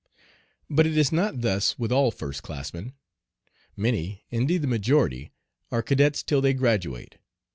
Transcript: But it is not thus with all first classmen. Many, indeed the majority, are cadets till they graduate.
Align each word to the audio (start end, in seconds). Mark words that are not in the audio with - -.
But 0.67 0.87
it 0.87 0.97
is 0.97 1.11
not 1.11 1.41
thus 1.41 1.77
with 1.77 1.91
all 1.91 2.09
first 2.09 2.41
classmen. 2.41 2.93
Many, 3.77 4.23
indeed 4.31 4.63
the 4.63 4.67
majority, 4.67 5.31
are 5.71 5.83
cadets 5.83 6.23
till 6.23 6.41
they 6.41 6.55
graduate. 6.55 7.19